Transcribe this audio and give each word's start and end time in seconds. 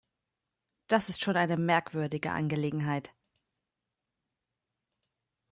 Das 0.87 1.09
ist 1.09 1.21
schon 1.21 1.35
eine 1.35 1.57
merkwürdige 1.57 2.31
Angelegenheit! 2.31 3.13